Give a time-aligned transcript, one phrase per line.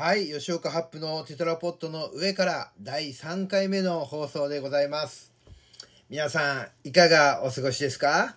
[0.00, 5.32] はい、吉岡ハップのテトラポットの上から第3回目の放送でございます。
[6.08, 8.36] 皆さん、いかがお過ごしですか？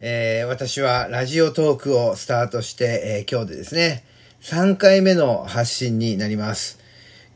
[0.00, 4.04] えー私はラジオトークをスタートして、えー今日でですね、
[4.42, 6.78] 3回目の発信になります。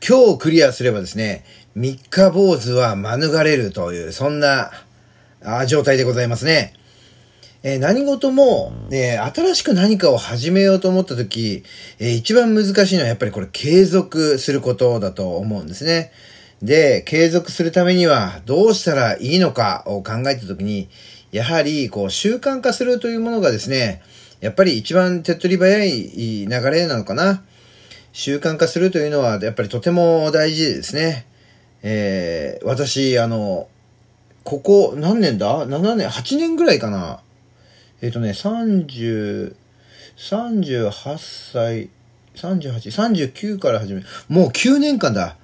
[0.07, 4.69] 今日クリアすればですね、三日坊主は免れるという、そんな
[5.65, 6.75] 状態でございますね。
[7.61, 11.63] えー何事も、えー新しく何かを始めようと思ったとき、
[11.99, 16.11] えー一番難しいのはやっぱりこれ継続することだと思うんですね。
[16.61, 20.89] で、継続するためにはどうしたらいいのかを考えたときに、
[21.31, 24.01] やはりこう習慣化するというものがですね、
[24.39, 27.43] やっぱり一番手っ取り早い流れなのかな。
[28.13, 31.25] 習慣化するというのはやっぱりとても大事ですね。
[31.83, 33.67] えー私、あの、
[34.45, 37.19] ここ何年だ ?7 年 ?8 年ぐらいかな。
[38.01, 39.55] えっ、とね、30、
[40.17, 41.89] 38歳、
[42.35, 45.35] 38、39から始め、もう9年間だ。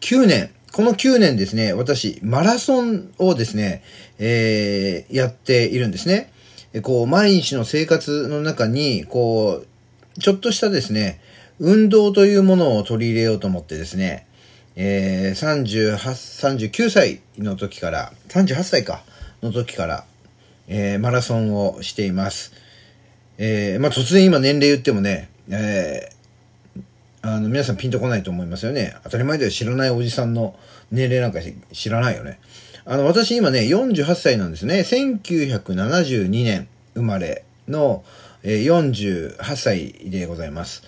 [0.00, 0.50] 9年。
[0.72, 3.82] この9年ですね、私、マラソンをですね、
[4.18, 6.30] えーやっているんですね。
[6.72, 11.20] えこう、毎日の生活の中に、こう、ちょっとしたですね、
[11.58, 14.26] 運動というものを取り入れようと思ってですね、
[14.76, 19.02] えー、38、39歳の時から、38歳か、
[19.42, 20.04] の時から、
[20.68, 22.52] えーマラソンをしています。
[23.38, 26.18] えーまあ、突然今年齢言ってもね、えー
[27.20, 28.94] あの、皆さんピンとこないと思いますよね。
[29.04, 29.50] 当たり前だよ。
[29.50, 30.54] 知らないおじさんの
[30.92, 31.40] 年齢なんか
[31.72, 32.38] 知らないよね。
[32.84, 34.80] あの、私今ね、48歳なんですね。
[34.80, 38.04] 1972年生まれの、
[38.42, 40.82] えー48歳でございます。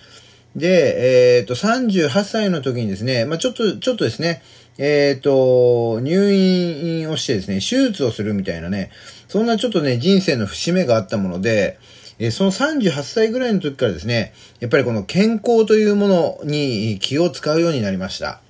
[0.55, 4.41] で、えっ、と、38歳の時にですね、まあちょっと、ちょっとですね、
[4.77, 8.91] えっ、と、入院をしてですね、手術をするみたいなね、
[9.27, 11.79] そんなちょっとね、人生の節目があったもので、
[12.19, 18.41] えーその38歳ぐらいの時からですね、やっぱりこの健康というものに気を使うようになりました。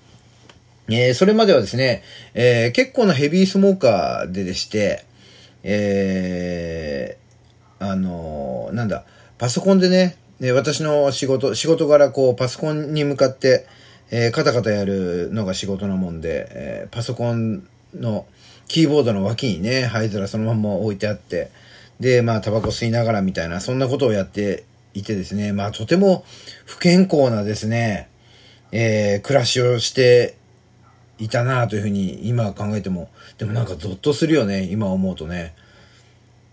[0.89, 2.03] えーそれまではですね、
[2.33, 5.05] えー結構なヘビースモーカーででして、
[5.63, 9.05] えーあのーなんだ、
[9.37, 13.67] パソコンでね、ね私の仕事、仕事柄こう、パソコンに向かって、
[14.09, 17.63] えーカタカタやるのが仕事なもんで、えーパソコン
[17.93, 18.25] の
[18.67, 21.51] キーボードの脇にね、灰皿そのまんま置いてあって、
[21.99, 24.63] で、まあ、タバコ吸いながらみたいな、そんなことをやって
[24.95, 26.25] いてですね、まあ、とても
[26.65, 28.09] 不健康なですね、
[28.71, 30.35] えー暮らしをして
[31.19, 35.53] いたなというふうに今考えても、でもなんかゾッとするよね、今思うとね。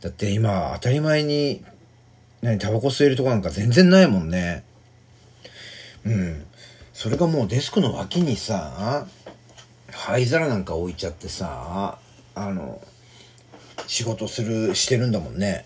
[0.02, 1.64] だって今当たり前に、
[2.42, 4.64] 何、タバコ吸えるとこなんか全然ないもんね。
[6.04, 6.44] うん。
[6.92, 9.06] それがもうデスクの脇にさ、
[9.90, 11.98] 灰皿なんか置いちゃってさ、
[12.34, 12.80] あの、
[13.86, 15.64] 仕事する、してるんだもんね。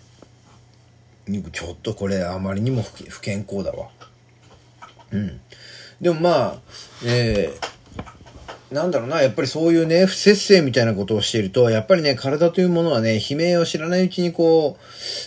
[1.51, 3.89] ちょっとこれあまりにも不不健康だわ。
[5.11, 5.39] うん。
[6.01, 6.55] でもまあ、
[7.05, 7.72] えー、
[8.73, 14.77] なんだろうな、やっぱりそういうね、不節制みたいなことをしていると、やっぱりね、体というものはね、悲鳴を知らないうちにこ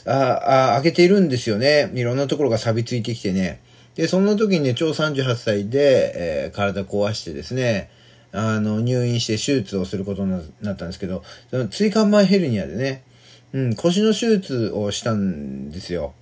[0.06, 1.90] う、あ、あ、上げているんですよね。
[1.94, 3.60] いろんなところが錆びついてきてね。
[3.94, 7.88] で、そんな時にね、超38歳で、えー体壊してですね、
[8.32, 13.04] あの、入院して手術をすることになったんですけど、その椎間板ヘルニアでね、
[13.52, 16.14] うん、腰の手術をしたんですよ。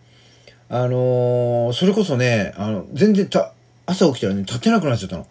[0.68, 3.54] あのーそれこそね、あの、全然た、
[3.86, 5.26] 朝起きたらね、立てなくなっちゃったの。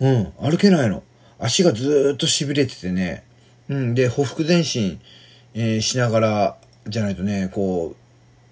[0.00, 1.02] うん、歩けないの。
[1.38, 3.24] 足がずっと痺れててね。
[3.68, 5.00] うん、で、ほふ前進、
[5.54, 6.56] えーしながら、
[6.86, 7.94] じゃないとね、こ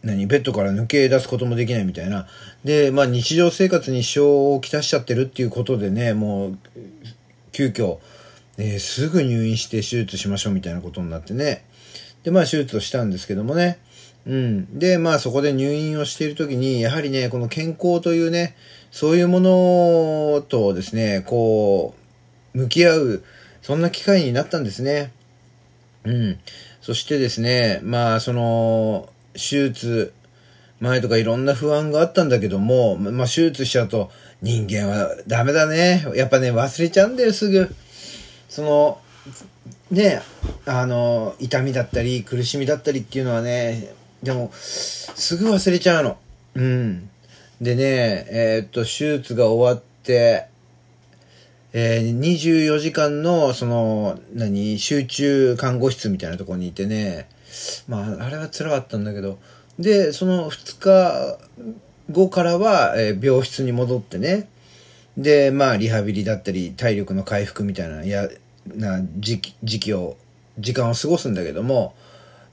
[0.02, 2.26] う、何、ベッドから抜け出すこともできないみたいな。
[2.64, 6.58] で、まあ日常生活に支障をきたしちゃってるっていうことでね、もう、
[7.52, 7.98] 急遽、
[8.58, 11.64] えーすぐ入院して手術しましょうみたいなことになってね。
[12.24, 13.78] で、まあ手術をしたんですけどもね。
[14.26, 14.78] うん。
[14.78, 18.56] で、まあそこで入院をしているときに、やはりね、この健康というね、
[18.90, 21.94] そういうものとですね、こ
[22.54, 23.24] う、向き合う、
[23.62, 25.12] そんな機会になったんですね。
[26.04, 26.38] うん。
[26.80, 30.12] そしてですね、まあその、手術
[30.80, 34.10] 前とかいろんな不安があったんだけども、まあ手術しちゃうと
[34.42, 36.04] 人間はダメだね。
[36.14, 37.74] やっぱね、忘れちゃうんだよ、すぐ。
[38.48, 39.00] その、
[39.90, 40.20] ね、
[40.66, 46.18] あの、痛みだったり、苦しみだったりっていうのはね、でも、すぐ忘れちゃうの。
[46.54, 47.08] うん。
[47.60, 50.46] でね、えーっと、手術が終わって、
[51.72, 57.28] えー24時間の、その、何、集中看護室みたいなとこにいてね、
[57.88, 59.38] まあ、あれは辛かったんだけど、
[59.78, 61.38] で、その2日
[62.10, 64.48] 後からは、えー病室に戻ってね、
[65.16, 68.28] で、まあ、リハビリだったり、体力の回復みたいな、や、
[68.66, 70.16] な、時期、時期を、
[70.58, 71.94] 時間を過ごすんだけども、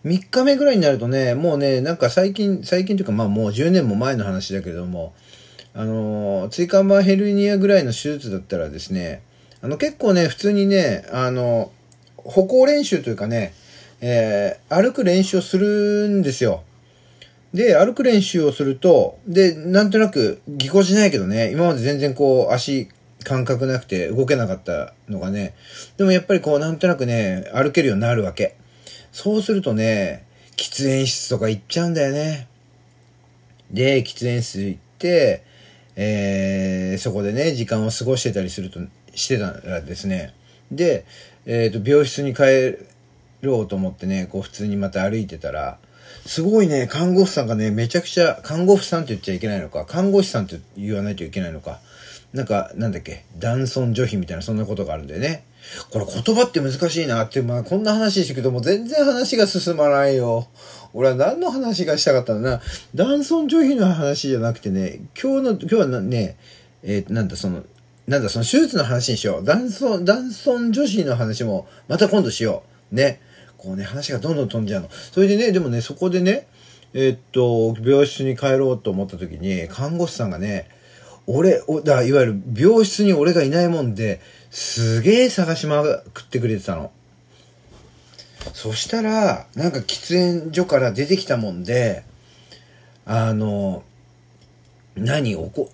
[0.05, 5.13] 3日目ぐらいになるとね、もうね、なんか最近、最近というかまあもう10年も前の話だけども、
[5.73, 9.21] あの、椎間板ヘルニアぐらいの手術だったらですね、
[9.61, 11.71] あの結構ね、普通にね、あの、
[12.15, 13.53] 歩行練習というかね、
[14.01, 16.63] えー、歩く練習をするんですよ。
[17.53, 22.87] で、歩く練習をすると、で、なんとなく、ぎこちないけどね、今まで全然こう、足、
[23.23, 25.55] 感覚なくて動けなかったのがね、
[25.97, 28.55] でもやっぱりこう、なんとなくね、歩けるようになるわけ。
[29.21, 30.25] そうするとね、
[30.55, 32.47] 喫煙室とか行っちゃうんだよね。
[33.69, 35.43] で、喫煙室行って、
[35.97, 38.79] えー、そこでね、時間を過ごしてたりすると、
[39.13, 40.33] してたらですね、
[40.71, 41.03] で、
[41.45, 42.77] えっ、ー、と、病室に帰
[43.41, 45.79] ろうと思ってね、こう普通にまた歩いてたら、
[46.25, 51.81] すごいね、看護婦さんがね、めちゃくちゃ、看護婦さんって言っちゃいけないのか、看護師さんって言わないといけないのか、
[52.33, 55.45] なんか、なんだっけ、男尊女卑みたいなそんなことがあるんだよね。
[55.89, 60.47] これ言葉って難しいなって、まあこんな話してくとも全然話が進まないよ。
[60.93, 62.61] 俺は何の話がしたかったのな。
[62.95, 66.37] 男尊女卑の話じゃなくてね、今日の、今日はね、
[66.83, 67.63] えー、なんだその、
[68.07, 69.43] なんだその手術の話にしよう。
[69.43, 72.95] 男尊、男尊女子の話もまた今度しよう。
[72.95, 73.21] ね。
[73.57, 74.89] こうね、話がどんどん飛んじゃうの。
[74.89, 76.47] それでね、でもね、そこでね、
[76.93, 80.69] えー、っと、病室に帰ろうと思った時に、看護師さんがね、
[81.31, 86.91] 俺、だいわゆる病室に俺がいないもんで、すげえ探しまくってくれてたの。
[88.53, 92.03] そしたら、なんか喫煙所から出てきたもんで、
[93.05, 93.83] あの、
[94.95, 95.69] 何、怒、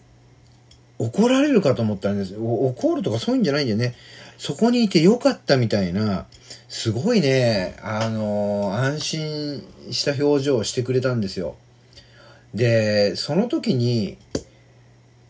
[0.99, 2.35] 怒られるかと思ったんです。
[2.37, 3.95] 怒るとかそういうんじゃないんだよね。
[4.37, 6.25] そこにいてよかったみたいな、
[6.67, 11.55] すごいね、あの、安心した表情をしてくれたんですよ。
[12.53, 14.17] で、その時に、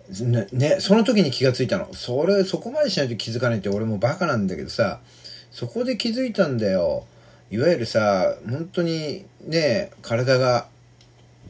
[0.10, 1.94] ね、ね、その時に気がついたの。
[1.94, 5.00] それ、そこまでしないと気づかないって俺もバカなんだけどさ、
[5.52, 7.06] そこで気づいたんだよ。
[7.52, 10.68] いわゆるさ、本当にね、体が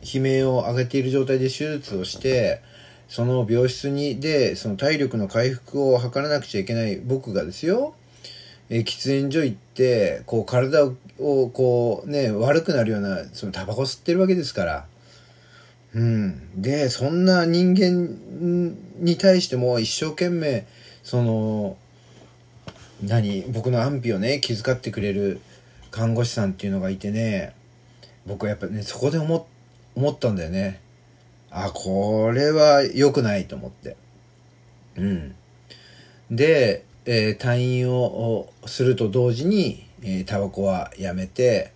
[0.02, 2.62] 悲鳴を上げている状態で手術をして、
[3.08, 7.96] その病室に、で、その体力の回復を図らなくちゃいけない僕がですよ、
[8.70, 10.96] え喫煙所行って、こう体を
[11.50, 14.86] こうね、悪くなるような、そのタバコ吸ってるわけですから。
[15.96, 16.62] うん。
[16.62, 20.68] で、そんな人間に対しても一生懸命、
[21.04, 21.78] その、
[23.02, 25.40] 何僕の安否をね、気遣ってくれる
[25.92, 27.56] 看護師さんっていうのがいてね、
[28.26, 29.48] 僕はやっぱね、そこで思
[29.96, 30.82] 思ったんだよね。
[31.50, 33.96] あ、これは良くないと思って。
[34.98, 35.36] うん。
[36.30, 41.72] で、えー、退院をすると同時に、え、タバコはやめて、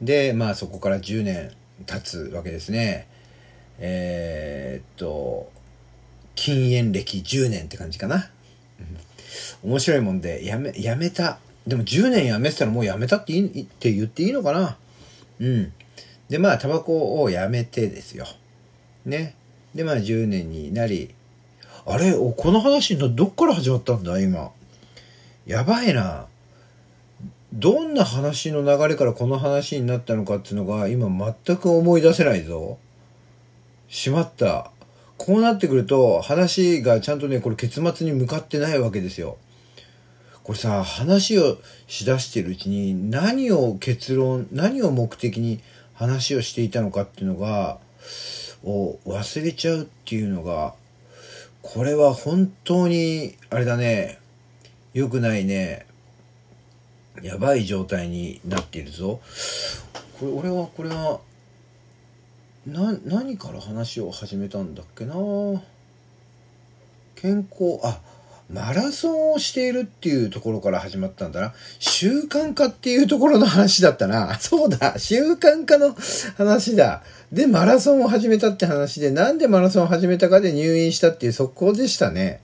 [0.00, 1.50] で、まあそこから10年
[1.86, 3.08] 経つわけですね。
[3.78, 5.50] えー、っと、
[6.34, 8.30] 禁煙歴10年って感じかな。
[9.62, 11.38] 面白いもんで、やめ、やめた。
[11.66, 14.78] でも10年やめてたらもうやめたっていいって言っていいのかな
[15.40, 15.72] うん。
[16.28, 18.26] で、まあ、タバコをやめてですよ。
[19.04, 19.34] ね。
[19.74, 21.14] で、まあ、10年になり、
[21.86, 22.12] あれ？
[22.12, 24.20] この話のどっから始まったんだ？
[24.20, 24.50] 今。
[25.46, 26.26] やばいな。
[27.52, 31.08] どんな話の流れからこの話になったのかっていうのが今
[31.46, 32.78] 全く思い出せないぞ。
[33.88, 34.70] しまった。
[35.16, 39.36] こうなってくると話がちゃんとね、これ結末に向かってないわけですよ。
[40.44, 41.58] これさ、話を
[41.88, 45.60] しだしてるうちに何を結論、何を目的に
[45.92, 47.78] 話をしていたのかっていうのが、
[48.64, 50.74] を忘れちゃうっていうのが、
[51.62, 54.18] これは本当に、あれだね、
[54.94, 55.86] 良くないね、
[57.22, 59.20] やばい状態になっているぞ。
[60.18, 61.20] これ、俺は、これは、
[62.66, 65.14] な、何から話を始めたんだっけな？
[67.14, 68.00] 健康、あ、
[68.50, 71.54] マラソンをしているっていうところから始まったんだな。
[71.78, 74.38] 習慣化っていうところの話だったな。
[74.38, 75.94] そうだ、習慣化の
[76.36, 77.02] 話だ。
[77.32, 82.40] で、マラソンを始めたって話で、なんでマラソンを始めたかで入院したっていう速攻でしたね。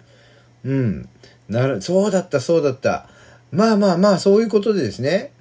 [0.64, 1.08] うん。
[1.48, 3.08] なる、そうだった、そうだった。
[3.52, 5.32] まあまあまあ、そういうことでですね。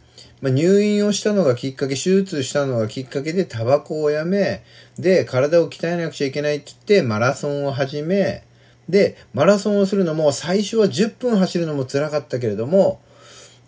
[0.44, 4.62] まあ、入院をしたのがきっかけ、手術したのがきっかけでタバコをやめ、
[5.00, 8.44] で、体を鍛えなくちゃいけないって言って、マラソンを始め、
[8.90, 13.00] で、マラソンをするのも最初は10分走るのも辛かったけれども、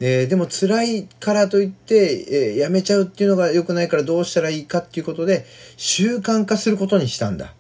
[0.01, 5.46] えー、でも辛いからといって、えー、やめちゃうっていうのが良くないからどうしたらいいかっていうことで
[5.77, 7.53] 習慣化することにしたんだ。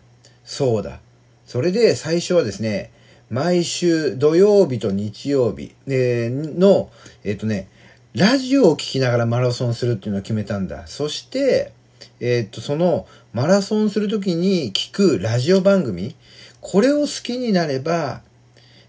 [0.43, 0.99] そうだ。
[1.45, 2.91] それで最初はですね、
[3.29, 6.91] 毎週土曜日と日曜日、えー、の、
[7.23, 7.69] えっ、とね、
[8.15, 10.87] ラジオを聴きながらマラソンするっていうのを決めたんだ。
[10.87, 11.73] そして、
[12.21, 16.15] えっ、と、そのマラソンするときに聞くラジオ番組、
[16.61, 18.21] これを好きになれば、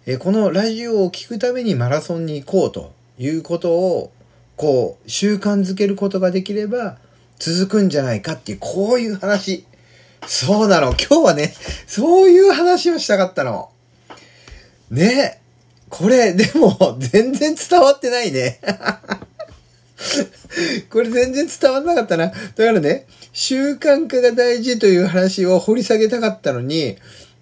[0.07, 4.13] えこのラジオを聴くためにマラソンに行こうということを、
[4.55, 6.99] こう、習慣づけることができれば、
[7.41, 9.67] 続くんじゃないかっていう、こういう話。
[10.29, 10.95] そうなの。
[10.95, 11.53] 今日はね、
[11.89, 13.71] そういう話をしたかったの。
[14.89, 15.41] ね。
[15.89, 18.61] これ、でも、全然伝わってないね。
[20.83, 22.27] これ全然伝わんなかったな。
[22.27, 26.97] だからね、習慣化が大事という話を掘り下げたかったのに、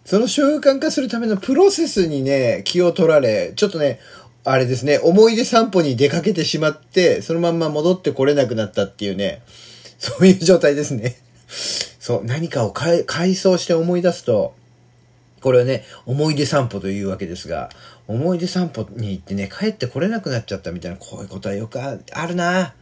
[0.05, 4.01] その習慣化するためのプロセスにね、気を取られ、ちょっとね、
[4.45, 9.41] あれですね、思い出散歩に出かけてしまって、そのまんま戻ってこれなくなったっていうね、
[9.99, 11.17] そういう状態ですね。
[11.99, 14.55] そう、何かを改装して思い出すと、
[15.41, 17.71] これはね、思い出散歩というわけですが、
[18.07, 22.75] 思い出散歩に行ってね、帰ってこれなくなっちゃったみたいな、こういうことはよくあるな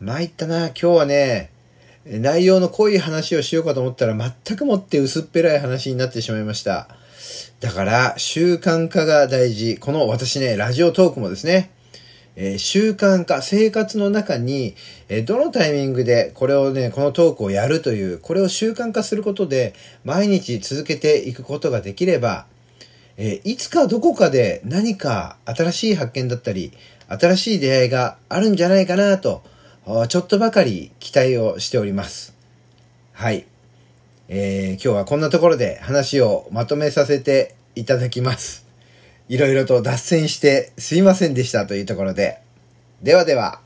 [0.00, 1.50] 参ったな今日はね、
[2.06, 6.88] 内容の濃い話をしようかと思ったら全くもって薄っぺらい話になってしまいました。
[7.60, 9.76] だから、習慣化が大事。
[9.76, 11.70] この私ね、ラジオトークもですね、
[12.34, 14.74] えー、習慣化、生活の中に、
[15.10, 22.46] えー、どのタイミングでこれをね、このトークをやるという、これを習慣化することで、毎日続けていくことができれば、
[23.18, 26.72] えー、いつかどこかで何か新しい発見だったり、
[27.08, 29.42] 新しい出会いがあるんじゃないかなと、
[29.86, 32.34] ちょっとばかり期待をしております。
[33.12, 33.46] はい。
[34.28, 38.66] えー、今日はこんなところで話をまとめさせていただきます。
[39.28, 42.40] いろいろと脱線してすいませんでしたというところで。
[43.02, 43.60] ではでは。